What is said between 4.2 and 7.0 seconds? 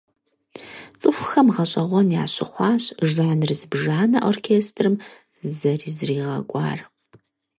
оркестрым зэрызригъэкӀуар.